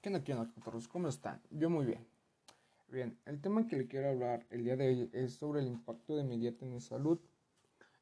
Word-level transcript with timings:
¿Qué 0.00 0.10
onda, 0.10 0.22
qué 0.22 0.32
onda, 0.32 0.48
¿Cómo 0.92 1.08
están? 1.08 1.42
Yo 1.50 1.68
muy 1.68 1.84
bien. 1.84 2.06
Bien, 2.86 3.18
el 3.26 3.40
tema 3.40 3.66
que 3.66 3.76
le 3.76 3.88
quiero 3.88 4.10
hablar 4.10 4.46
el 4.50 4.62
día 4.62 4.76
de 4.76 4.86
hoy 4.86 5.10
es 5.12 5.34
sobre 5.34 5.60
el 5.60 5.66
impacto 5.66 6.14
de 6.14 6.22
mi 6.22 6.38
dieta 6.38 6.64
en 6.64 6.72
mi 6.72 6.80
salud. 6.80 7.18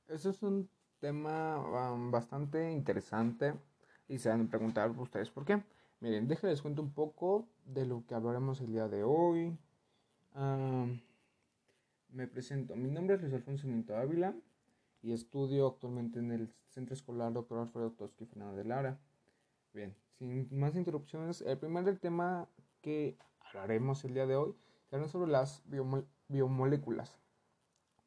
Eso 0.07 0.29
es 0.29 0.43
un 0.43 0.69
tema 1.01 1.57
bastante 2.11 2.71
interesante 2.71 3.55
y 4.09 4.19
se 4.19 4.29
van 4.29 4.43
a 4.43 4.51
preguntar 4.51 4.91
ustedes 4.91 5.31
por 5.31 5.47
qué. 5.47 5.63
Miren, 6.01 6.29
déjenles 6.29 6.61
cuento 6.61 6.83
un 6.83 6.93
poco 6.93 7.49
de 7.65 7.87
lo 7.87 8.05
que 8.07 8.15
hablaremos 8.15 8.61
el 8.61 8.73
día 8.73 8.89
de 8.89 9.03
hoy. 9.03 9.57
Me 12.11 12.27
presento. 12.27 12.77
Mi 12.77 12.91
nombre 12.91 13.17
es 13.17 13.23
Luis 13.23 13.33
Alfonso 13.33 13.67
Minto 13.67 13.97
Ávila 13.97 14.35
y 15.03 15.13
estudio 15.13 15.67
actualmente 15.67 16.19
en 16.19 16.31
el 16.31 16.53
Centro 16.69 16.93
Escolar 16.93 17.33
Dr. 17.33 17.59
Alfredo 17.59 17.93
Tosqui 17.93 18.27
Fernando 18.27 18.55
de 18.55 18.65
Lara. 18.65 18.99
Bien, 19.77 19.95
sin 20.19 20.49
más 20.59 20.75
interrupciones, 20.75 21.43
el 21.43 21.59
primer 21.59 21.99
tema 21.99 22.49
que 22.81 23.19
hablaremos 23.41 24.03
el 24.07 24.15
día 24.15 24.25
de 24.25 24.35
hoy 24.35 24.55
será 24.89 25.07
sobre 25.07 25.31
las 25.31 25.63
biomoléculas. 26.29 27.21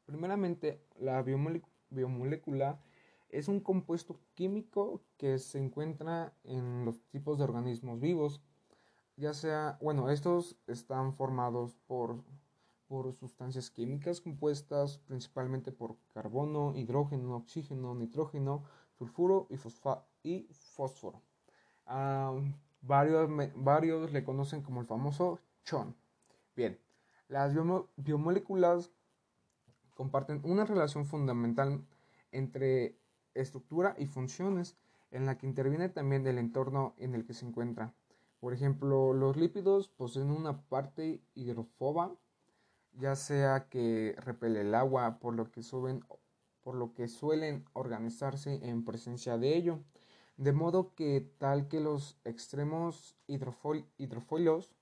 Primeramente, 0.04 0.82
la 0.98 1.22
biomolécula 1.22 2.80
es 3.28 3.46
un 3.46 3.60
compuesto 3.60 4.18
químico 4.34 5.00
que 5.16 5.38
se 5.38 5.60
encuentra 5.60 6.34
en 6.42 6.84
los 6.84 7.00
tipos 7.12 7.38
de 7.38 7.44
organismos 7.44 8.00
vivos, 8.00 8.42
ya 9.14 9.32
sea, 9.32 9.78
bueno, 9.80 10.10
estos 10.10 10.56
están 10.66 11.14
formados 11.14 11.76
por, 11.86 12.24
por 12.88 13.12
sustancias 13.12 13.70
químicas 13.70 14.20
compuestas 14.20 14.98
principalmente 14.98 15.70
por 15.70 15.98
carbono, 16.14 16.74
hidrógeno, 16.74 17.36
oxígeno, 17.36 17.94
nitrógeno, 17.94 18.64
sulfuro 18.98 19.46
y, 19.48 20.28
y 20.28 20.48
fósforo 20.52 21.22
varios, 22.82 23.30
varios 23.54 24.12
le 24.12 24.24
conocen 24.24 24.62
como 24.62 24.80
el 24.80 24.86
famoso 24.86 25.40
CHON. 25.64 25.94
Bien, 26.56 26.78
las 27.28 27.54
biomoléculas 27.96 28.90
comparten 29.94 30.40
una 30.44 30.64
relación 30.64 31.04
fundamental 31.04 31.84
entre 32.32 32.96
estructura 33.34 33.94
y 33.98 34.06
funciones 34.06 34.76
en 35.10 35.26
la 35.26 35.36
que 35.38 35.46
interviene 35.46 35.88
también 35.88 36.26
el 36.26 36.38
entorno 36.38 36.94
en 36.98 37.14
el 37.14 37.24
que 37.24 37.34
se 37.34 37.46
encuentra. 37.46 37.92
Por 38.40 38.54
ejemplo, 38.54 39.12
los 39.12 39.36
lípidos 39.36 39.88
poseen 39.88 40.30
una 40.30 40.62
parte 40.62 41.20
hidrofoba, 41.34 42.14
ya 42.94 43.14
sea 43.16 43.68
que 43.68 44.14
repele 44.18 44.62
el 44.62 44.74
agua, 44.74 45.18
por 45.18 45.34
lo 45.34 45.50
que, 45.50 45.62
suben, 45.62 46.04
por 46.62 46.74
lo 46.74 46.94
que 46.94 47.08
suelen 47.08 47.64
organizarse 47.74 48.60
en 48.66 48.84
presencia 48.84 49.36
de 49.36 49.56
ello 49.56 49.80
de 50.40 50.52
modo 50.52 50.94
que 50.94 51.20
tal 51.36 51.68
que 51.68 51.80
los 51.80 52.16
extremos 52.24 53.14
hidrofolios 53.26 54.74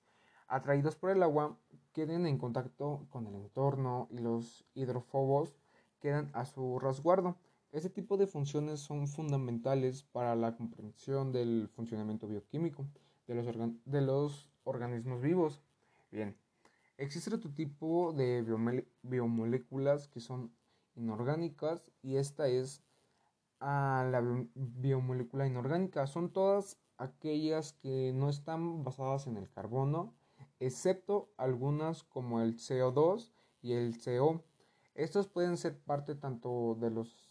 atraídos 0.47 0.95
por 0.95 1.09
el 1.09 1.21
agua 1.21 1.57
queden 1.91 2.25
en 2.25 2.37
contacto 2.37 3.05
con 3.09 3.27
el 3.27 3.35
entorno 3.35 4.07
y 4.09 4.19
los 4.19 4.65
hidrofobos 4.73 5.53
quedan 5.99 6.29
a 6.31 6.45
su 6.45 6.79
resguardo. 6.79 7.35
Este 7.73 7.89
tipo 7.89 8.15
de 8.15 8.25
funciones 8.25 8.79
son 8.79 9.09
fundamentales 9.09 10.03
para 10.03 10.33
la 10.37 10.55
comprensión 10.55 11.33
del 11.33 11.69
funcionamiento 11.75 12.25
bioquímico 12.25 12.85
de 13.27 13.35
los, 13.35 13.45
de 13.83 14.01
los 14.01 14.49
organismos 14.63 15.21
vivos. 15.21 15.61
Bien, 16.09 16.37
existe 16.97 17.35
otro 17.35 17.51
tipo 17.51 18.13
de 18.13 18.45
biomoléculas 19.03 20.07
que 20.07 20.21
son 20.21 20.53
inorgánicas 20.95 21.91
y 22.01 22.15
esta 22.15 22.47
es 22.47 22.81
a 23.59 24.07
la 24.11 24.21
biomolécula 24.55 25.47
inorgánica. 25.47 26.07
Son 26.07 26.31
todas 26.31 26.77
aquellas 26.97 27.73
que 27.73 28.11
no 28.13 28.29
están 28.29 28.83
basadas 28.83 29.27
en 29.27 29.37
el 29.37 29.49
carbono, 29.49 30.13
excepto 30.59 31.29
algunas 31.37 32.03
como 32.03 32.41
el 32.41 32.57
CO2 32.57 33.31
y 33.61 33.73
el 33.73 33.95
CO. 34.03 34.43
Estos 34.95 35.27
pueden 35.27 35.57
ser 35.57 35.77
parte 35.79 36.15
tanto 36.15 36.75
de 36.79 36.91
los 36.91 37.29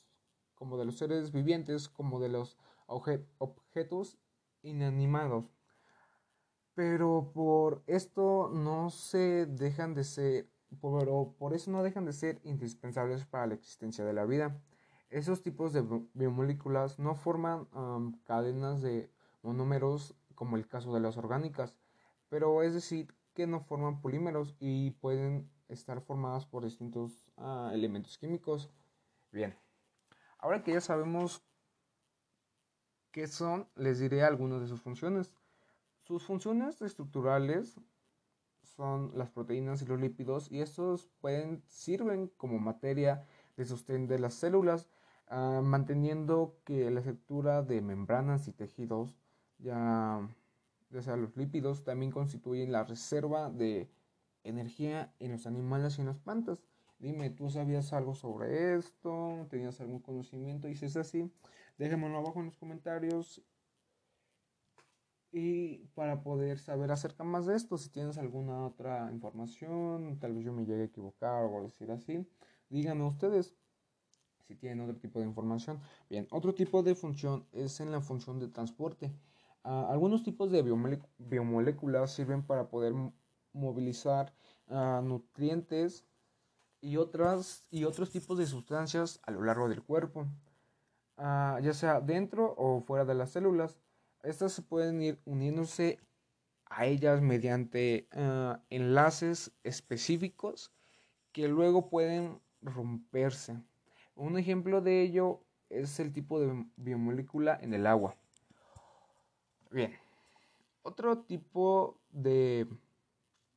como 0.54 0.76
de 0.76 0.84
los 0.84 0.98
seres 0.98 1.30
vivientes 1.30 1.88
como 1.88 2.18
de 2.18 2.28
los 2.28 2.56
objetos 2.86 4.18
inanimados. 4.62 5.52
Pero 6.74 7.30
por 7.32 7.82
esto 7.86 8.50
no 8.52 8.90
se 8.90 9.46
dejan 9.46 9.94
de 9.94 10.04
ser, 10.04 10.48
pero 10.80 11.34
por 11.38 11.54
eso 11.54 11.70
no 11.70 11.82
dejan 11.82 12.04
de 12.06 12.12
ser 12.12 12.40
indispensables 12.42 13.24
para 13.24 13.46
la 13.46 13.54
existencia 13.54 14.04
de 14.04 14.12
la 14.12 14.24
vida. 14.24 14.60
Esos 15.10 15.42
tipos 15.42 15.72
de 15.72 15.82
biomoléculas 16.12 16.98
no 16.98 17.14
forman 17.14 17.66
cadenas 18.24 18.82
de 18.82 19.10
monómeros 19.42 20.14
como 20.34 20.56
el 20.56 20.68
caso 20.68 20.92
de 20.92 21.00
las 21.00 21.16
orgánicas, 21.16 21.74
pero 22.28 22.62
es 22.62 22.74
decir, 22.74 23.14
que 23.32 23.46
no 23.46 23.60
forman 23.60 24.00
polímeros 24.00 24.54
y 24.60 24.90
pueden 24.92 25.50
estar 25.68 26.00
formadas 26.00 26.44
por 26.44 26.64
distintos 26.64 27.32
ah, 27.36 27.70
elementos 27.72 28.18
químicos. 28.18 28.70
Bien, 29.32 29.56
ahora 30.38 30.62
que 30.62 30.72
ya 30.72 30.80
sabemos 30.80 31.42
qué 33.12 33.26
son, 33.26 33.68
les 33.76 34.00
diré 34.00 34.22
algunas 34.22 34.60
de 34.60 34.66
sus 34.66 34.80
funciones. 34.80 35.32
Sus 36.02 36.24
funciones 36.24 36.82
estructurales 36.82 37.80
son 38.62 39.12
las 39.16 39.30
proteínas 39.30 39.82
y 39.82 39.86
los 39.86 40.00
lípidos 40.00 40.50
y 40.50 40.60
estos 40.60 41.08
pueden 41.20 41.62
sirven 41.66 42.28
como 42.36 42.58
materia 42.58 43.26
de 43.56 43.64
sostén 43.64 44.06
de 44.06 44.18
las 44.18 44.34
células 44.34 44.88
Ah, 45.30 45.60
manteniendo 45.62 46.56
que 46.64 46.90
la 46.90 47.00
estructura 47.00 47.62
de 47.62 47.82
membranas 47.82 48.48
y 48.48 48.52
tejidos, 48.52 49.18
ya, 49.58 50.26
ya 50.90 51.02
sea 51.02 51.16
los 51.16 51.36
lípidos, 51.36 51.84
también 51.84 52.10
constituyen 52.10 52.72
la 52.72 52.84
reserva 52.84 53.50
de 53.50 53.90
energía 54.42 55.12
en 55.18 55.32
los 55.32 55.46
animales 55.46 55.98
y 55.98 56.00
en 56.00 56.06
las 56.06 56.18
plantas. 56.18 56.62
Dime, 56.98 57.28
¿tú 57.28 57.50
sabías 57.50 57.92
algo 57.92 58.14
sobre 58.14 58.76
esto? 58.76 59.46
¿Tenías 59.50 59.80
algún 59.82 60.00
conocimiento? 60.00 60.66
Y 60.68 60.74
si 60.76 60.86
es 60.86 60.96
así, 60.96 61.30
déjamelo 61.76 62.18
abajo 62.18 62.40
en 62.40 62.46
los 62.46 62.56
comentarios. 62.56 63.42
Y 65.30 65.84
para 65.94 66.22
poder 66.22 66.58
saber 66.58 66.90
acerca 66.90 67.22
más 67.22 67.44
de 67.44 67.54
esto, 67.54 67.76
si 67.76 67.90
tienes 67.90 68.16
alguna 68.16 68.64
otra 68.64 69.10
información, 69.12 70.18
tal 70.18 70.32
vez 70.32 70.44
yo 70.44 70.54
me 70.54 70.64
llegue 70.64 70.82
a 70.82 70.86
equivocar 70.86 71.44
o 71.44 71.62
decir 71.62 71.90
así, 71.90 72.26
díganme 72.70 73.04
ustedes 73.04 73.54
si 74.48 74.56
tienen 74.56 74.80
otro 74.80 74.96
tipo 74.96 75.20
de 75.20 75.26
información. 75.26 75.78
Bien, 76.08 76.26
otro 76.30 76.54
tipo 76.54 76.82
de 76.82 76.94
función 76.94 77.46
es 77.52 77.80
en 77.80 77.92
la 77.92 78.00
función 78.00 78.38
de 78.38 78.48
transporte. 78.48 79.12
Ah, 79.62 79.86
algunos 79.90 80.22
tipos 80.22 80.50
de 80.50 80.62
biomoléculas 81.18 82.14
sirven 82.14 82.42
para 82.42 82.68
poder 82.68 82.94
movilizar 83.52 84.32
ah, 84.68 85.02
nutrientes 85.04 86.06
y, 86.80 86.96
otras, 86.96 87.66
y 87.70 87.84
otros 87.84 88.10
tipos 88.10 88.38
de 88.38 88.46
sustancias 88.46 89.20
a 89.24 89.32
lo 89.32 89.42
largo 89.42 89.68
del 89.68 89.82
cuerpo, 89.82 90.26
ah, 91.18 91.60
ya 91.62 91.74
sea 91.74 92.00
dentro 92.00 92.54
o 92.56 92.80
fuera 92.80 93.04
de 93.04 93.14
las 93.14 93.30
células. 93.32 93.76
Estas 94.22 94.52
se 94.52 94.62
pueden 94.62 95.02
ir 95.02 95.20
uniéndose 95.26 95.98
a 96.70 96.86
ellas 96.86 97.20
mediante 97.20 98.08
enlaces 98.68 99.52
específicos 99.62 100.72
que 101.32 101.48
luego 101.48 101.88
pueden 101.88 102.40
romperse. 102.60 103.62
Un 104.18 104.36
ejemplo 104.36 104.80
de 104.80 105.00
ello 105.02 105.44
es 105.70 106.00
el 106.00 106.12
tipo 106.12 106.40
de 106.40 106.66
biomolécula 106.76 107.56
en 107.62 107.72
el 107.72 107.86
agua. 107.86 108.16
Bien, 109.70 109.92
otro 110.82 111.18
tipo 111.18 112.00
de, 112.10 112.66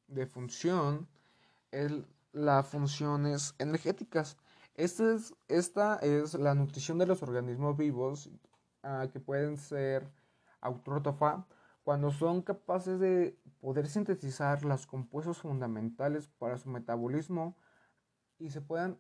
de 0.06 0.28
función 0.28 1.08
es 1.72 1.92
las 2.32 2.68
funciones 2.68 3.56
energéticas. 3.58 4.38
Esta 4.76 5.16
es, 5.16 5.34
esta 5.48 5.96
es 5.96 6.36
la 6.36 6.54
nutrición 6.54 7.00
de 7.00 7.08
los 7.08 7.24
organismos 7.24 7.76
vivos 7.76 8.30
ah, 8.84 9.08
que 9.12 9.20
pueden 9.20 9.58
ser 9.58 10.08
autótrofa 10.60 11.48
cuando 11.84 12.12
son 12.12 12.44
capaces 12.44 13.00
de 13.00 13.36
poder 13.62 13.88
sintetizar 13.88 14.64
los 14.64 14.86
compuestos 14.86 15.40
fundamentales 15.40 16.28
para 16.28 16.60
su 16.60 16.70
metabolismo 16.70 17.58
y 18.38 18.52
se 18.52 18.62
puedan 18.62 19.00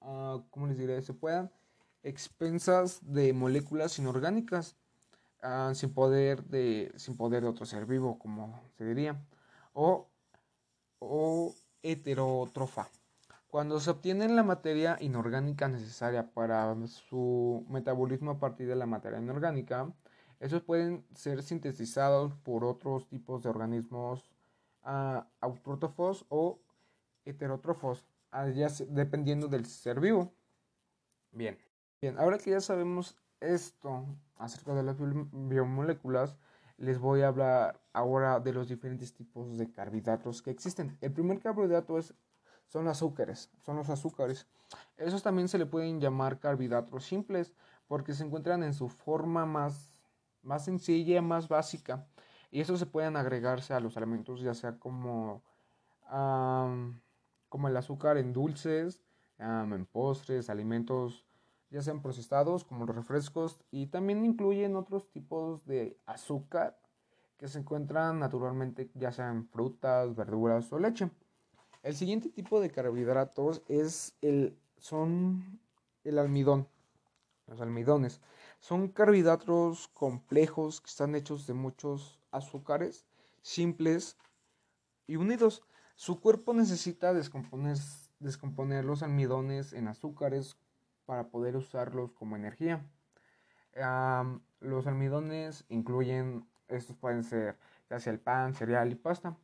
uh, 0.00 0.42
¿cómo 0.50 0.66
les 0.66 0.78
diré? 0.78 1.00
Se 1.02 1.14
puedan 1.14 1.50
expensas 2.04 3.00
de 3.02 3.32
moléculas 3.32 3.98
inorgánicas 3.98 4.76
ah, 5.42 5.72
sin 5.74 5.92
poder 5.92 6.44
de 6.44 6.92
sin 6.96 7.16
poder 7.16 7.42
de 7.42 7.48
otro 7.48 7.66
ser 7.66 7.86
vivo 7.86 8.18
como 8.18 8.60
se 8.76 8.84
diría 8.84 9.16
o, 9.72 10.06
o 10.98 11.54
heterotrofa 11.82 12.88
cuando 13.48 13.80
se 13.80 13.90
obtiene 13.90 14.28
la 14.28 14.42
materia 14.42 14.98
inorgánica 15.00 15.66
necesaria 15.66 16.30
para 16.30 16.76
su 16.86 17.64
metabolismo 17.68 18.32
a 18.32 18.38
partir 18.38 18.68
de 18.68 18.76
la 18.76 18.86
materia 18.86 19.18
inorgánica 19.18 19.90
esos 20.40 20.62
pueden 20.62 21.06
ser 21.14 21.42
sintetizados 21.42 22.34
por 22.34 22.64
otros 22.64 23.08
tipos 23.08 23.42
de 23.42 23.48
organismos 23.48 24.30
uh, 24.84 25.22
autótrofos 25.40 26.26
o 26.28 26.58
heterótrofos 27.24 28.04
dependiendo 28.88 29.48
del 29.48 29.66
ser 29.66 30.00
vivo. 30.00 30.34
Bien, 31.30 31.58
bien, 32.00 32.18
ahora 32.18 32.38
que 32.38 32.50
ya 32.50 32.60
sabemos 32.60 33.16
esto 33.40 34.06
acerca 34.36 34.74
de 34.74 34.82
las 34.82 34.96
biomoléculas, 34.98 36.36
les 36.76 36.98
voy 36.98 37.22
a 37.22 37.28
hablar 37.28 37.80
ahora 37.92 38.40
de 38.40 38.52
los 38.52 38.68
diferentes 38.68 39.14
tipos 39.14 39.56
de 39.58 39.70
carbohidratos 39.70 40.42
que 40.42 40.50
existen. 40.50 40.96
El 41.00 41.12
primer 41.12 41.38
carbohidrato 41.40 41.98
es, 41.98 42.14
son 42.66 42.84
los 42.84 42.96
azúcares, 42.96 43.50
son 43.60 43.76
los 43.76 43.88
azúcares. 43.88 44.46
Esos 44.96 45.22
también 45.22 45.48
se 45.48 45.58
le 45.58 45.66
pueden 45.66 46.00
llamar 46.00 46.40
carbohidratos 46.40 47.04
simples 47.04 47.52
porque 47.86 48.14
se 48.14 48.24
encuentran 48.24 48.62
en 48.62 48.74
su 48.74 48.88
forma 48.88 49.46
más, 49.46 50.00
más 50.42 50.64
sencilla, 50.64 51.22
más 51.22 51.48
básica. 51.48 52.06
Y 52.50 52.60
eso 52.60 52.76
se 52.76 52.86
pueden 52.86 53.16
agregarse 53.16 53.74
a 53.74 53.80
los 53.80 53.96
alimentos, 53.96 54.40
ya 54.40 54.54
sea 54.54 54.78
como, 54.78 55.42
como 57.54 57.68
el 57.68 57.76
azúcar 57.76 58.18
en 58.18 58.32
dulces, 58.32 59.00
en 59.38 59.86
postres, 59.86 60.50
alimentos 60.50 61.24
ya 61.70 61.82
sean 61.82 62.02
procesados 62.02 62.64
como 62.64 62.84
los 62.84 62.96
refrescos 62.96 63.60
y 63.70 63.86
también 63.86 64.24
incluyen 64.24 64.74
otros 64.74 65.08
tipos 65.12 65.64
de 65.64 65.96
azúcar 66.04 66.76
que 67.36 67.46
se 67.46 67.60
encuentran 67.60 68.18
naturalmente 68.18 68.90
ya 68.94 69.12
sean 69.12 69.46
frutas, 69.46 70.16
verduras 70.16 70.72
o 70.72 70.80
leche. 70.80 71.12
El 71.84 71.94
siguiente 71.94 72.28
tipo 72.28 72.60
de 72.60 72.72
carbohidratos 72.72 73.62
es 73.68 74.16
el, 74.20 74.58
son 74.78 75.60
el 76.02 76.18
almidón. 76.18 76.66
Los 77.46 77.60
almidones 77.60 78.20
son 78.58 78.88
carbohidratos 78.88 79.86
complejos 79.94 80.80
que 80.80 80.90
están 80.90 81.14
hechos 81.14 81.46
de 81.46 81.54
muchos 81.54 82.18
azúcares 82.32 83.06
simples 83.42 84.16
y 85.06 85.14
unidos. 85.14 85.62
Su 85.96 86.20
cuerpo 86.20 86.54
necesita 86.54 87.14
descomponer, 87.14 87.76
descomponer 88.18 88.84
los 88.84 89.02
almidones 89.02 89.72
en 89.72 89.86
azúcares 89.88 90.56
para 91.06 91.28
poder 91.28 91.56
usarlos 91.56 92.12
como 92.12 92.36
energía. 92.36 92.84
los 94.60 94.86
almidones 94.86 95.64
incluyen, 95.68 96.46
estos 96.68 96.96
pueden 96.96 97.22
ser 97.22 97.56
ya 97.90 98.00
sea 98.00 98.12
el 98.12 98.18
pan, 98.18 98.54
cereal 98.54 98.90
y 98.90 98.96
pasta. 98.96 99.36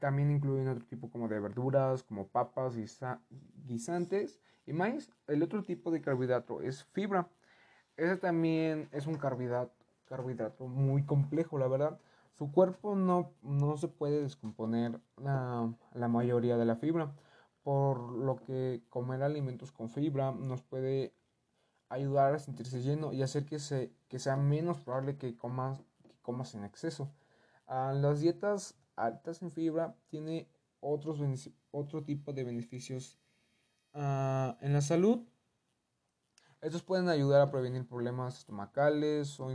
También 0.00 0.30
incluyen 0.30 0.68
otro 0.68 0.84
tipo 0.84 1.10
como 1.10 1.28
de 1.28 1.40
verduras, 1.40 2.02
como 2.02 2.26
papas, 2.26 2.74
guisantes 3.66 4.40
y 4.66 4.72
maíz. 4.72 5.10
El 5.26 5.42
otro 5.42 5.62
tipo 5.62 5.90
de 5.90 6.00
carbohidrato 6.00 6.60
es 6.60 6.84
fibra. 6.84 7.28
Ese 7.96 8.16
también 8.16 8.88
es 8.92 9.06
un 9.06 9.16
carbohidrato, 9.16 9.72
carbohidrato 10.06 10.66
muy 10.66 11.04
complejo, 11.04 11.58
la 11.58 11.68
verdad. 11.68 12.00
Su 12.38 12.52
cuerpo 12.52 12.94
no, 12.94 13.32
no 13.42 13.76
se 13.76 13.88
puede 13.88 14.22
descomponer 14.22 15.00
la, 15.16 15.74
la 15.92 16.08
mayoría 16.08 16.56
de 16.56 16.64
la 16.64 16.76
fibra 16.76 17.12
por 17.68 18.12
lo 18.12 18.36
que 18.36 18.82
comer 18.88 19.22
alimentos 19.22 19.72
con 19.72 19.90
fibra 19.90 20.32
nos 20.32 20.62
puede 20.62 21.12
ayudar 21.90 22.34
a 22.34 22.38
sentirse 22.38 22.80
lleno 22.80 23.12
y 23.12 23.22
hacer 23.22 23.44
que, 23.44 23.58
se, 23.58 23.92
que 24.08 24.18
sea 24.18 24.36
menos 24.36 24.80
probable 24.80 25.18
que 25.18 25.36
comas, 25.36 25.78
que 26.02 26.16
comas 26.22 26.54
en 26.54 26.64
exceso. 26.64 27.12
Ah, 27.66 27.92
las 27.94 28.20
dietas 28.20 28.74
altas 28.96 29.42
en 29.42 29.50
fibra 29.50 29.96
tienen 30.08 30.48
otros 30.80 31.20
otro 31.70 32.04
tipo 32.04 32.32
de 32.32 32.44
beneficios 32.44 33.18
ah, 33.92 34.56
en 34.62 34.72
la 34.72 34.80
salud. 34.80 35.26
Estos 36.62 36.82
pueden 36.82 37.08
ayudar 37.08 37.40
a 37.40 37.50
prevenir 37.50 37.86
problemas 37.86 38.38
estomacales 38.38 39.38
o 39.40 39.50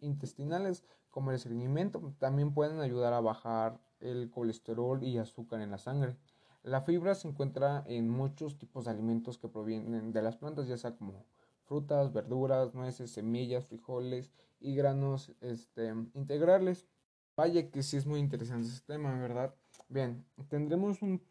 intestinales 0.00 0.84
como 1.14 1.30
el 1.30 1.36
estreñimiento. 1.36 2.12
También 2.18 2.52
pueden 2.52 2.80
ayudar 2.80 3.12
a 3.12 3.20
bajar 3.20 3.78
el 4.00 4.32
colesterol 4.32 5.00
y 5.04 5.16
azúcar 5.16 5.60
en 5.60 5.70
la 5.70 5.78
sangre. 5.78 6.16
La 6.64 6.80
fibra 6.80 7.14
se 7.14 7.28
encuentra 7.28 7.84
en 7.86 8.10
muchos 8.10 8.58
tipos 8.58 8.84
de 8.84 8.90
alimentos 8.90 9.38
que 9.38 9.46
provienen 9.46 10.12
de 10.12 10.22
las 10.22 10.36
plantas, 10.36 10.66
ya 10.66 10.76
sea 10.76 10.96
como 10.96 11.24
frutas, 11.62 12.12
verduras, 12.12 12.74
nueces, 12.74 13.12
semillas, 13.12 13.64
frijoles 13.66 14.32
y 14.58 14.74
granos 14.74 15.32
este, 15.40 15.94
integrales. 16.14 16.88
Vaya 17.36 17.70
que 17.70 17.84
sí 17.84 17.96
es 17.96 18.06
muy 18.06 18.18
interesante 18.18 18.66
este 18.66 18.94
tema, 18.94 19.16
¿verdad? 19.16 19.54
Bien, 19.88 20.26
tendremos 20.48 21.00
un 21.00 21.22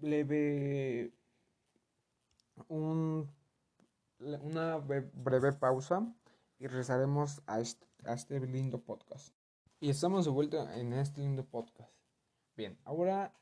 leve, 0.00 1.12
un, 2.68 3.30
una 4.18 4.78
breve 4.78 5.52
pausa 5.52 6.10
y 6.58 6.66
regresaremos 6.66 7.42
a 7.46 7.60
este, 7.60 7.85
a 8.06 8.14
este 8.14 8.38
lindo 8.40 8.82
podcast. 8.82 9.34
Y 9.80 9.90
estamos 9.90 10.24
de 10.24 10.30
vuelta 10.30 10.78
en 10.78 10.92
este 10.92 11.20
lindo 11.20 11.44
podcast. 11.44 11.92
Bien, 12.56 12.78
ahora 12.84 13.34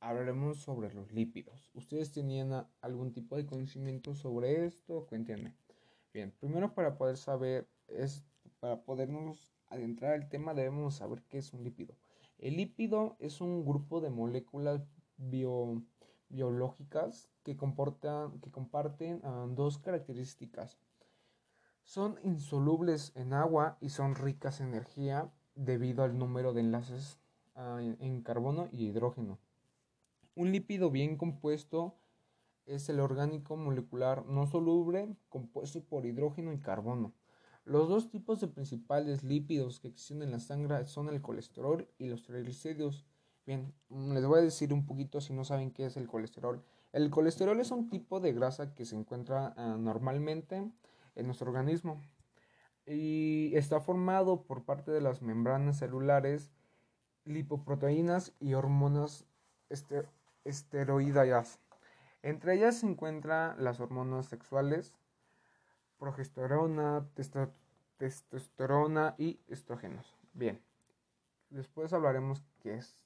hablaremos 0.00 0.58
sobre 0.58 0.92
los 0.92 1.12
lípidos. 1.12 1.70
¿Ustedes 1.74 2.10
tenían 2.10 2.66
algún 2.80 3.12
tipo 3.12 3.36
de 3.36 3.46
conocimiento 3.46 4.14
sobre 4.14 4.64
esto? 4.64 5.06
Cuéntenme. 5.06 5.54
Bien, 6.12 6.32
primero 6.40 6.74
para 6.74 6.96
poder 6.96 7.16
saber, 7.16 7.68
es 7.88 8.24
para 8.60 8.82
podernos 8.84 9.54
adentrar 9.68 10.14
al 10.14 10.28
tema 10.28 10.54
debemos 10.54 10.96
saber 10.96 11.22
qué 11.28 11.38
es 11.38 11.52
un 11.52 11.64
lípido. 11.64 11.94
El 12.38 12.56
lípido 12.56 13.16
es 13.20 13.40
un 13.40 13.64
grupo 13.64 14.00
de 14.00 14.10
moléculas 14.10 14.82
biológicas 16.28 17.30
que, 17.42 17.56
comportan, 17.56 18.40
que 18.40 18.50
comparten 18.50 19.20
ah, 19.24 19.46
dos 19.48 19.78
características. 19.78 20.78
Son 21.84 22.18
insolubles 22.22 23.12
en 23.14 23.32
agua 23.32 23.76
y 23.80 23.90
son 23.90 24.14
ricas 24.14 24.60
en 24.60 24.68
energía 24.68 25.30
debido 25.54 26.04
al 26.04 26.18
número 26.18 26.52
de 26.52 26.60
enlaces 26.60 27.18
ah, 27.54 27.80
en 27.80 28.22
carbono 28.22 28.68
y 28.72 28.86
hidrógeno. 28.86 29.38
Un 30.34 30.50
lípido 30.50 30.90
bien 30.90 31.16
compuesto 31.16 31.94
es 32.66 32.88
el 32.88 33.00
orgánico 33.00 33.56
molecular 33.56 34.24
no 34.26 34.46
soluble 34.46 35.16
compuesto 35.28 35.82
por 35.82 36.06
hidrógeno 36.06 36.52
y 36.52 36.58
carbono. 36.58 37.12
Los 37.64 37.88
dos 37.88 38.10
tipos 38.10 38.40
de 38.40 38.48
principales 38.48 39.22
lípidos 39.22 39.78
que 39.78 39.88
existen 39.88 40.22
en 40.22 40.32
la 40.32 40.40
sangre 40.40 40.86
son 40.86 41.08
el 41.08 41.20
colesterol 41.20 41.88
y 41.98 42.06
los 42.06 42.22
triglicéridos. 42.24 43.06
Bien, 43.46 43.72
les 43.90 44.24
voy 44.24 44.40
a 44.40 44.42
decir 44.42 44.72
un 44.72 44.86
poquito 44.86 45.20
si 45.20 45.32
no 45.32 45.44
saben 45.44 45.70
qué 45.70 45.86
es 45.86 45.96
el 45.96 46.08
colesterol. 46.08 46.64
El 46.92 47.10
colesterol 47.10 47.60
es 47.60 47.70
un 47.70 47.88
tipo 47.88 48.20
de 48.20 48.32
grasa 48.32 48.74
que 48.74 48.84
se 48.84 48.96
encuentra 48.96 49.54
ah, 49.56 49.76
normalmente 49.78 50.70
en 51.14 51.26
nuestro 51.26 51.48
organismo 51.48 52.00
y 52.86 53.52
está 53.54 53.80
formado 53.80 54.42
por 54.42 54.64
parte 54.64 54.90
de 54.90 55.00
las 55.00 55.22
membranas 55.22 55.78
celulares, 55.78 56.52
lipoproteínas 57.24 58.32
y 58.40 58.54
hormonas 58.54 59.26
este. 59.68 60.06
Entre 62.22 62.54
ellas 62.54 62.78
se 62.78 62.86
encuentran 62.86 63.62
las 63.62 63.78
hormonas 63.78 64.26
sexuales, 64.26 64.92
progesterona, 65.98 67.06
testosterona 67.96 69.14
y 69.18 69.38
estrógenos. 69.46 70.16
Bien, 70.32 70.60
después 71.50 71.92
hablaremos 71.92 72.42
qué 72.60 72.74
es 72.74 73.04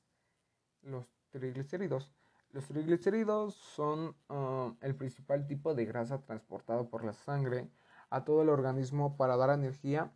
los 0.80 1.06
triglicéridos. 1.28 2.10
Los 2.52 2.64
triglicéridos 2.68 3.54
son 3.54 4.16
ah, 4.30 4.72
el 4.80 4.94
principal 4.94 5.46
tipo 5.46 5.74
de 5.74 5.84
grasa 5.84 6.22
transportado 6.22 6.88
por 6.88 7.04
la 7.04 7.12
sangre 7.12 7.68
a 8.10 8.24
todo 8.24 8.42
el 8.42 8.48
organismo 8.48 9.16
para 9.16 9.36
dar 9.36 9.50
energía 9.50 10.12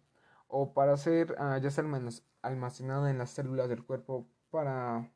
o 0.48 0.72
para 0.72 0.96
ser 0.96 1.32
uh, 1.32 1.60
ya 1.60 1.70
sea 1.70 1.84
almacenada 2.42 3.10
en 3.10 3.18
las 3.18 3.30
células 3.30 3.68
del 3.68 3.84
cuerpo 3.84 4.26
para 4.50 5.10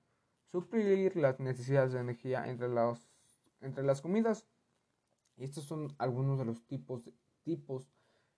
suplir 0.50 1.16
las 1.16 1.40
necesidades 1.40 1.93
de 1.93 2.00
energía 2.00 2.49
entre, 2.49 2.69
los, 2.69 3.09
entre 3.61 3.83
las 3.83 4.00
comidas. 4.00 4.47
Y 5.37 5.45
estos 5.45 5.64
son 5.64 5.95
algunos 5.99 6.38
de 6.38 6.45
los 6.45 6.64
tipos 6.66 7.02
tipos 7.43 7.88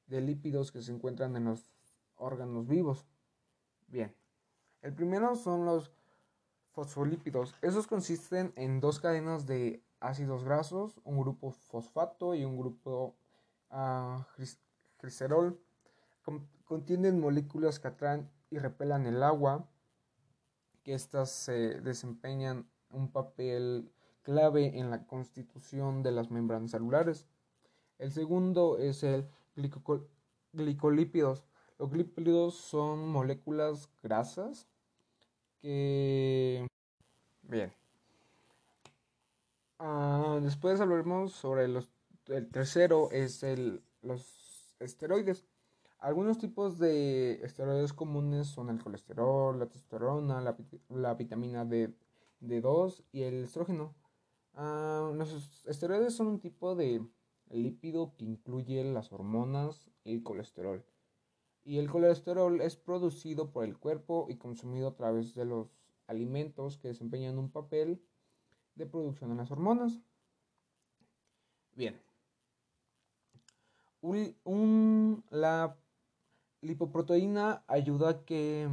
de 0.07 0.21
lípidos 0.21 0.73
que 0.73 0.83
se 0.83 0.93
encuentran 0.93 1.37
en 1.37 1.45
los 1.45 1.71
órganos 2.17 2.67
vivos. 2.67 3.07
Bien, 3.87 4.15
el 4.83 4.93
primero 4.95 5.37
son 5.37 5.65
los 5.65 5.93
fosfolípidos. 6.73 7.55
Esos 7.63 7.87
consisten 7.87 8.53
en 8.57 8.81
dos 8.81 9.01
cadenas 9.01 9.47
de 9.47 9.83
ácidos 10.01 10.45
grasos, 10.45 11.01
un 11.05 11.21
grupo 11.21 11.51
fosfato 11.51 12.35
y 12.35 12.45
un 12.45 12.59
grupo 12.59 13.17
uh, 13.77 14.25
glicerol. 14.99 15.61
contienen 16.65 17.21
moléculas 17.21 17.79
que 17.79 17.89
atraen 17.89 18.29
y 18.51 18.59
repelan 18.59 19.07
el 19.07 19.23
agua 19.23 19.69
que 20.83 20.95
éstas 20.95 21.31
se 21.31 21.81
desempeñan 21.81 22.69
un 22.91 23.11
papel 23.11 23.93
clave 24.23 24.79
en 24.79 24.91
la 24.91 25.07
constitución 25.07 26.03
de 26.03 26.13
las 26.13 26.31
membranas 26.31 26.73
celulares. 26.73 27.27
El 27.99 28.13
segundo 28.13 28.79
es 28.79 29.03
el 29.03 29.29
glicolípidos. 30.53 31.45
Los 31.79 31.91
glipólidos 31.91 32.55
son 32.55 33.09
moléculas 33.09 33.91
grasas 34.03 34.67
que... 35.61 36.67
Bien. 37.43 37.73
Ah, 39.79 40.39
después 40.43 40.81
hablaremos 40.81 41.33
sobre 41.33 41.69
los... 41.69 41.89
El 42.29 42.51
tercero 42.51 43.11
es 43.13 43.43
el, 43.45 43.83
los 44.03 44.75
esteroides. 44.81 45.47
Algunos 45.99 46.39
tipos 46.39 46.79
de 46.79 47.45
esteroides 47.45 47.93
comunes 47.93 48.49
son 48.49 48.69
el 48.69 48.83
colesterol, 48.83 49.59
la 49.59 49.67
testosterona, 49.67 50.41
la, 50.91 51.15
vitamina 51.15 51.65
D, 51.65 51.95
2 52.41 53.05
y 53.13 53.23
el 53.23 53.45
estrógeno. 53.45 53.95
Ah, 54.55 55.13
los 55.15 55.65
esteroides 55.67 56.15
son 56.15 56.27
un 56.27 56.41
tipo 56.41 56.75
de 56.75 57.07
lípido 57.51 58.15
que 58.17 58.25
incluye 58.25 58.83
las 58.85 59.13
hormonas 59.13 59.89
y 60.05 60.15
el 60.15 60.23
colesterol. 60.23 60.85
Y 61.65 61.79
el 61.79 61.89
colesterol 61.89 62.61
es 62.61 62.77
producido 62.77 63.51
por 63.53 63.65
el 63.65 63.79
cuerpo 63.79 64.27
y 64.29 64.37
consumido 64.37 64.89
a 64.89 64.97
través 64.97 65.35
de 65.35 65.45
los 65.45 65.69
alimentos 66.09 66.77
que 66.79 66.89
desempeñan 66.89 67.39
un 67.39 67.51
papel 67.51 68.03
de 68.75 68.87
producción 68.87 69.31
de 69.31 69.37
las 69.37 69.51
hormonas. 69.51 70.01
Bien. 71.75 72.06
La 75.31 75.77
lipoproteína 76.63 77.63
ayuda 77.67 78.11
a 78.11 78.25
que 78.25 78.69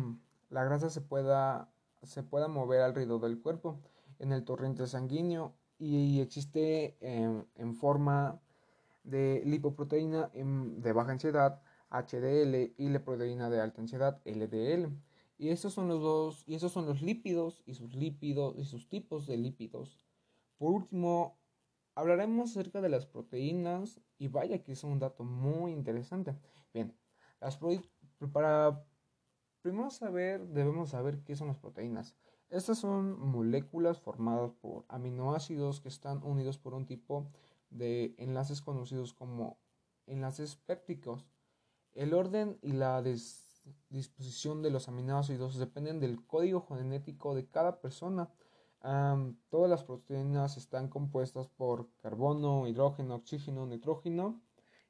la 0.49 0.63
grasa 0.63 0.89
se 0.89 1.01
pueda, 1.01 1.69
se 2.03 2.23
pueda 2.23 2.47
mover 2.47 2.81
alrededor 2.81 3.21
del 3.21 3.41
cuerpo 3.41 3.79
en 4.19 4.31
el 4.31 4.43
torrente 4.43 4.87
sanguíneo 4.87 5.53
y 5.79 6.21
existe 6.21 6.95
en, 7.01 7.75
forma 7.75 8.39
de 9.03 9.43
lipoproteína 9.45 10.31
de 10.33 10.93
baja 10.93 11.11
ansiedad 11.11 11.61
HDL 11.89 12.73
y 12.77 12.89
la 12.89 13.03
proteína 13.03 13.49
de 13.49 13.61
alta 13.61 13.81
ansiedad 13.81 14.21
LDL. 14.25 14.89
Y 15.37 15.49
esos 15.49 15.73
son 15.73 15.87
los 15.87 16.01
dos, 16.01 16.43
y 16.47 16.55
esos 16.55 16.71
son 16.71 16.85
los 16.85 17.01
lípidos 17.01 17.63
y 17.65 17.73
sus 17.73 17.95
lípidos 17.95 18.55
y 18.57 18.65
sus 18.65 18.87
tipos 18.87 19.27
de 19.27 19.37
lípidos. 19.37 20.05
Por 20.57 20.71
último, 20.71 21.37
hablaremos 21.95 22.51
acerca 22.51 22.81
de 22.81 22.89
las 22.89 23.05
proteínas 23.05 24.01
y 24.17 24.27
vaya 24.27 24.63
que 24.63 24.73
es 24.73 24.83
un 24.83 24.99
dato 24.99 25.23
muy 25.23 25.71
interesante. 25.71 26.35
Bien, 26.73 26.95
las 27.39 27.59
para 28.31 28.85
primero 29.61 29.89
saber, 29.89 30.47
debemos 30.47 30.89
saber 30.89 31.23
qué 31.23 31.35
son 31.35 31.47
las 31.47 31.57
proteínas. 31.57 32.15
Estas 32.49 32.77
son 32.77 33.19
moléculas 33.19 33.99
formadas 33.99 34.51
por 34.61 34.85
aminoácidos 34.87 35.81
que 35.81 35.89
están 35.89 36.23
unidos 36.23 36.57
por 36.57 36.73
un 36.73 36.85
tipo 36.85 37.31
de 37.69 38.13
enlaces 38.17 38.61
conocidos 38.61 39.13
como 39.13 39.57
enlaces 40.05 40.55
pépticos. 40.55 41.25
El 41.93 42.13
orden 42.13 42.59
y 42.61 42.73
la 42.73 43.01
disposición 43.89 44.61
de 44.61 44.69
los 44.69 44.87
aminoácidos 44.87 45.57
dependen 45.57 45.99
del 45.99 46.25
código 46.25 46.61
genético 46.67 47.33
de 47.33 47.47
cada 47.47 47.81
persona. 47.81 48.29
Todas 49.49 49.69
las 49.69 49.83
proteínas 49.85 50.57
están 50.57 50.89
compuestas 50.89 51.47
por 51.47 51.87
carbono, 52.01 52.67
hidrógeno, 52.67 53.15
oxígeno, 53.15 53.65
nitrógeno 53.65 54.41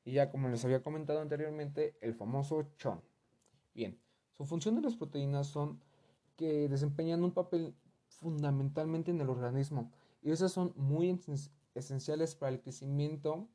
y 0.04 0.14
ya 0.14 0.32
como 0.32 0.50
les 0.50 0.66
había 0.66 0.82
comentado 0.82 1.22
anteriormente, 1.22 1.96
el 2.02 2.16
famoso 2.16 2.64
CHON. 2.78 3.02
Bien, 3.76 4.00
su 4.36 4.46
función 4.46 4.76
de 4.76 4.82
las 4.82 4.96
proteínas 4.96 5.48
son 5.48 5.80
que 6.36 6.68
desempeñan 6.68 7.24
un 7.24 7.32
papel 7.32 7.76
fundamentalmente 8.08 9.12
en 9.12 9.22
el 9.22 9.30
organismo 9.30 9.92
y 10.24 10.32
esas 10.32 10.52
son 10.52 10.74
muy 10.76 11.20
esenciales 11.76 12.36
para 12.36 12.52
el 12.52 12.62
crecimiento 12.62 13.48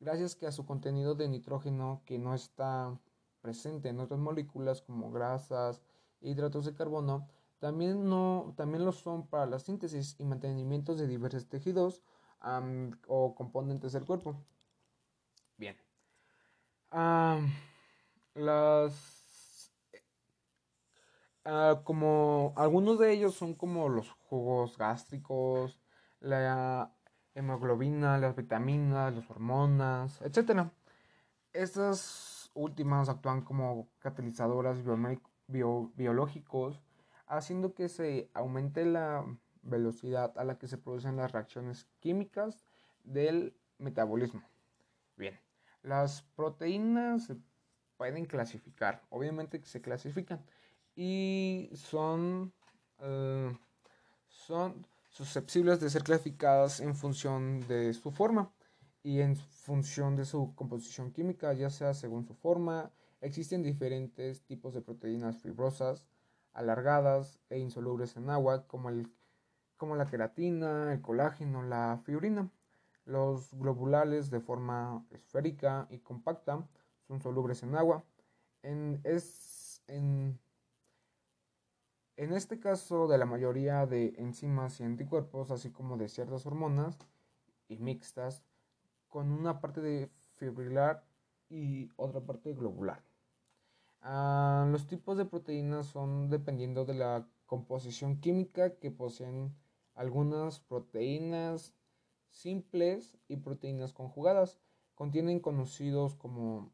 gracias 0.00 0.34
que 0.34 0.46
a 0.46 0.52
su 0.52 0.66
contenido 0.66 1.14
de 1.14 1.28
nitrógeno 1.28 2.02
que 2.04 2.18
no 2.18 2.34
está 2.34 2.98
presente 3.40 3.88
en 3.88 4.00
otras 4.00 4.20
moléculas 4.20 4.82
como 4.82 5.10
grasas 5.10 5.80
hidratos 6.20 6.66
de 6.66 6.74
carbono, 6.74 7.28
también, 7.60 8.08
no, 8.08 8.54
también 8.56 8.84
lo 8.84 8.92
son 8.92 9.28
para 9.28 9.46
la 9.46 9.58
síntesis 9.58 10.16
y 10.18 10.24
mantenimiento 10.24 10.96
de 10.96 11.06
diversos 11.06 11.48
tejidos 11.48 12.02
o 13.06 13.34
componentes 13.36 13.92
del 13.92 14.04
cuerpo. 14.04 14.34
Bien. 15.56 15.76
las 18.34 19.20
Ah, 21.44 21.80
como 21.84 22.52
algunos 22.56 22.98
de 22.98 23.12
ellos 23.12 23.34
son 23.34 23.54
como 23.54 23.88
los 23.88 24.10
jugos 24.10 24.76
gástricos, 24.76 25.80
la 26.20 26.94
hemoglobina, 27.34 28.18
las 28.18 28.36
vitaminas, 28.36 29.14
las 29.14 29.30
hormonas, 29.30 30.20
etc. 30.22 30.70
Estas 31.52 32.50
últimas 32.54 33.08
actúan 33.08 33.42
como 33.42 33.88
catalizadoras 34.00 34.78
biológicos, 35.48 36.80
haciendo 37.30 37.74
que 37.74 37.88
se 37.88 38.28
aumente 38.34 38.84
la 38.84 39.24
velocidad 39.62 40.36
a 40.36 40.44
la 40.44 40.58
que 40.58 40.66
se 40.66 40.78
producen 40.78 41.16
las 41.16 41.32
reacciones 41.32 41.86
químicas 42.00 42.64
del 43.04 43.54
metabolismo. 43.78 44.42
Bien, 45.16 45.38
las 45.82 46.22
proteínas 46.34 47.24
se 47.26 47.36
pueden 47.96 48.26
clasificar, 48.26 49.02
obviamente 49.10 49.60
que 49.60 49.66
se 49.66 49.80
clasifican 49.80 50.44
y 50.96 51.70
son, 51.74 52.52
eh, 52.98 53.56
son 54.28 54.86
susceptibles 55.08 55.80
de 55.80 55.88
ser 55.88 56.02
clasificadas 56.02 56.80
en 56.80 56.96
función 56.96 57.66
de 57.68 57.94
su 57.94 58.10
forma 58.10 58.50
y 59.04 59.20
en 59.20 59.36
función 59.36 60.16
de 60.16 60.24
su 60.24 60.54
composición 60.56 61.12
química, 61.12 61.52
ya 61.52 61.70
sea 61.70 61.94
según 61.94 62.26
su 62.26 62.34
forma. 62.34 62.90
Existen 63.20 63.62
diferentes 63.62 64.42
tipos 64.42 64.74
de 64.74 64.80
proteínas 64.80 65.38
fibrosas, 65.38 66.06
alargadas 66.52 67.38
e 67.48 67.58
insolubles 67.58 68.16
en 68.16 68.30
agua, 68.30 68.66
como, 68.66 68.88
el, 68.88 69.12
como 69.76 69.96
la 69.96 70.06
queratina, 70.06 70.92
el 70.92 71.00
colágeno, 71.00 71.62
la 71.62 72.00
fibrina. 72.04 72.50
Los 73.04 73.52
globulares 73.54 74.30
de 74.30 74.40
forma 74.40 75.04
esférica 75.10 75.86
y 75.90 75.98
compacta 75.98 76.68
son 77.08 77.20
solubles 77.20 77.62
en 77.62 77.74
agua. 77.74 78.04
En, 78.62 79.00
es, 79.04 79.82
en, 79.86 80.38
en 82.16 82.32
este 82.32 82.60
caso 82.60 83.08
de 83.08 83.18
la 83.18 83.26
mayoría 83.26 83.86
de 83.86 84.14
enzimas 84.18 84.80
y 84.80 84.84
anticuerpos, 84.84 85.50
así 85.50 85.70
como 85.70 85.96
de 85.96 86.08
ciertas 86.08 86.46
hormonas 86.46 86.98
y 87.68 87.78
mixtas, 87.78 88.44
con 89.08 89.32
una 89.32 89.60
parte 89.60 89.80
de 89.80 90.10
fibrilar 90.36 91.04
y 91.48 91.90
otra 91.96 92.20
parte 92.20 92.54
globular. 92.54 93.02
Ah, 94.02 94.66
los 94.70 94.86
tipos 94.86 95.16
de 95.16 95.26
proteínas 95.26 95.86
son 95.86 96.30
dependiendo 96.30 96.84
de 96.84 96.94
la 96.94 97.28
composición 97.46 98.20
química 98.20 98.76
que 98.76 98.90
poseen 98.90 99.54
algunas 99.94 100.60
proteínas 100.60 101.74
simples 102.30 103.18
y 103.28 103.36
proteínas 103.36 103.92
conjugadas. 103.92 104.58
Contienen 104.94 105.40
conocidos 105.40 106.14
como 106.14 106.72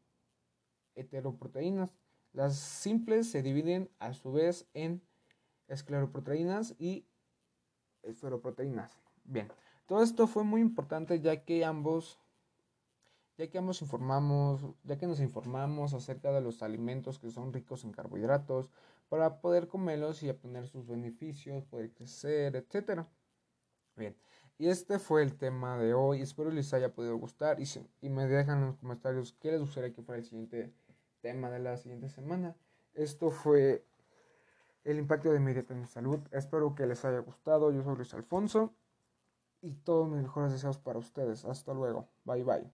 heteroproteínas. 0.95 1.93
Las 2.33 2.55
simples 2.55 3.29
se 3.29 3.41
dividen 3.41 3.89
a 3.99 4.13
su 4.13 4.31
vez 4.31 4.67
en 4.73 5.01
escleroproteínas 5.67 6.75
y 6.79 7.05
esferoproteínas. 8.03 8.97
Bien, 9.23 9.51
todo 9.85 10.03
esto 10.03 10.27
fue 10.27 10.43
muy 10.43 10.61
importante 10.61 11.19
ya 11.19 11.43
que 11.43 11.65
ambos 11.65 12.19
ya 13.37 13.49
que 13.49 13.57
ambos 13.57 13.81
informamos, 13.81 14.61
ya 14.83 14.97
que 14.97 15.07
nos 15.07 15.19
informamos 15.19 15.93
acerca 15.93 16.31
de 16.31 16.41
los 16.41 16.63
alimentos 16.63 17.19
que 17.19 17.29
son 17.29 17.53
ricos 17.53 17.83
en 17.83 17.91
carbohidratos 17.91 18.69
para 19.09 19.39
poder 19.41 19.67
comerlos 19.67 20.23
y 20.23 20.29
obtener 20.29 20.67
sus 20.67 20.87
beneficios, 20.87 21.65
poder 21.65 21.91
crecer, 21.93 22.55
etcétera. 22.55 23.07
Bien, 23.95 24.15
y 24.57 24.69
este 24.69 24.99
fue 24.99 25.23
el 25.23 25.37
tema 25.37 25.77
de 25.77 25.93
hoy. 25.93 26.21
Espero 26.21 26.51
les 26.51 26.73
haya 26.73 26.93
podido 26.93 27.17
gustar 27.17 27.59
y, 27.59 27.65
y 28.01 28.09
me 28.09 28.27
dejan 28.27 28.59
en 28.59 28.65
los 28.67 28.77
comentarios 28.77 29.33
qué 29.39 29.51
les 29.51 29.61
gustaría 29.61 29.93
que 29.93 30.01
fuera 30.01 30.19
el 30.19 30.25
siguiente 30.25 30.73
tema 31.21 31.49
de 31.49 31.59
la 31.59 31.77
siguiente 31.77 32.09
semana. 32.09 32.55
Esto 32.93 33.29
fue 33.29 33.85
el 34.83 34.97
impacto 34.97 35.31
de 35.31 35.39
mi 35.39 35.53
dieta 35.53 35.73
en 35.73 35.81
mi 35.81 35.85
salud. 35.85 36.19
Espero 36.31 36.73
que 36.73 36.87
les 36.87 37.03
haya 37.05 37.19
gustado. 37.19 37.71
Yo 37.71 37.83
soy 37.83 37.95
Luis 37.95 38.13
Alfonso 38.13 38.73
y 39.61 39.73
todos 39.73 40.09
mis 40.09 40.21
mejores 40.23 40.51
deseos 40.51 40.77
para 40.79 40.99
ustedes. 40.99 41.45
Hasta 41.45 41.73
luego. 41.73 42.07
Bye 42.25 42.43
bye. 42.43 42.65